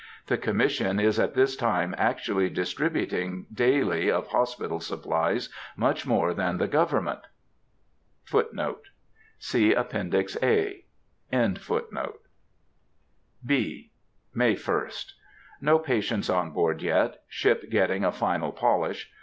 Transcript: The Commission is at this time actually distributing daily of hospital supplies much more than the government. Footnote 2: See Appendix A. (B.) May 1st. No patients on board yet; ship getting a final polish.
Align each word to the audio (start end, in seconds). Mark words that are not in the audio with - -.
The 0.25 0.37
Commission 0.39 0.99
is 0.99 1.19
at 1.19 1.35
this 1.35 1.55
time 1.55 1.93
actually 1.95 2.49
distributing 2.49 3.45
daily 3.53 4.09
of 4.09 4.29
hospital 4.29 4.79
supplies 4.79 5.49
much 5.77 6.07
more 6.07 6.33
than 6.33 6.57
the 6.57 6.67
government. 6.67 7.19
Footnote 8.23 8.81
2: 8.85 8.89
See 9.37 9.73
Appendix 9.75 10.35
A. 10.41 10.85
(B.) 13.45 13.91
May 14.33 14.55
1st. 14.55 15.11
No 15.61 15.77
patients 15.77 16.31
on 16.31 16.49
board 16.49 16.81
yet; 16.81 17.21
ship 17.27 17.69
getting 17.69 18.03
a 18.03 18.11
final 18.11 18.51
polish. 18.51 19.07